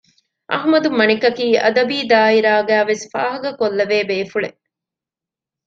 އަޙްމަދު 0.51 0.89
މަނިކަކީ 0.99 1.45
އަދަބީ 1.63 1.97
ދާއިރާގައި 2.11 2.85
ވެސް 2.89 3.03
ފާހަގަ 3.11 3.49
ކޮށްލެވޭ 3.59 3.97
ބޭފުޅެއް 4.09 4.59